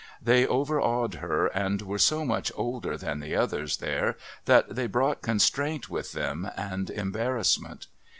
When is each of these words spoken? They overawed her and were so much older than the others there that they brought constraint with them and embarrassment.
They 0.19 0.47
overawed 0.47 1.13
her 1.13 1.45
and 1.45 1.83
were 1.83 1.99
so 1.99 2.25
much 2.25 2.51
older 2.55 2.97
than 2.97 3.19
the 3.19 3.35
others 3.35 3.77
there 3.77 4.17
that 4.45 4.73
they 4.73 4.87
brought 4.87 5.21
constraint 5.21 5.91
with 5.91 6.13
them 6.13 6.49
and 6.57 6.89
embarrassment. 6.89 7.85